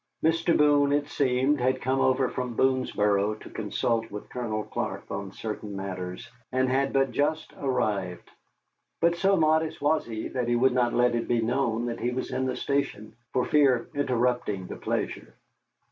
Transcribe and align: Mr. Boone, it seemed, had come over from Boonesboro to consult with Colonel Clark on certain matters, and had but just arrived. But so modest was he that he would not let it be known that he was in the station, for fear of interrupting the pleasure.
Mr. 0.23 0.57
Boone, 0.57 0.91
it 0.91 1.07
seemed, 1.07 1.59
had 1.61 1.79
come 1.79 1.99
over 1.99 2.27
from 2.27 2.55
Boonesboro 2.55 3.35
to 3.35 3.49
consult 3.51 4.09
with 4.09 4.27
Colonel 4.31 4.63
Clark 4.63 5.03
on 5.11 5.31
certain 5.31 5.75
matters, 5.75 6.27
and 6.51 6.67
had 6.67 6.91
but 6.91 7.11
just 7.11 7.53
arrived. 7.59 8.31
But 8.99 9.15
so 9.15 9.35
modest 9.35 9.79
was 9.79 10.07
he 10.07 10.27
that 10.29 10.47
he 10.47 10.55
would 10.55 10.73
not 10.73 10.95
let 10.95 11.13
it 11.13 11.27
be 11.27 11.39
known 11.43 11.85
that 11.85 11.99
he 11.99 12.09
was 12.09 12.31
in 12.31 12.47
the 12.47 12.55
station, 12.55 13.15
for 13.31 13.45
fear 13.45 13.75
of 13.75 13.95
interrupting 13.95 14.65
the 14.65 14.75
pleasure. 14.75 15.35